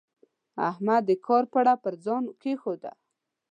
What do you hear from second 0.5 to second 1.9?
احمد د کار پړه